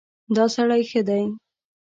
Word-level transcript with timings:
دا 0.35 0.45
سړی 0.55 0.81
ښه 0.89 1.01
دی. 1.07 1.23